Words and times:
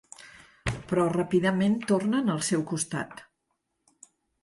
Però 0.91 1.03
ràpidament 1.17 1.77
tornen 1.93 2.35
al 2.37 2.43
seu 2.51 2.67
costat. 2.75 3.25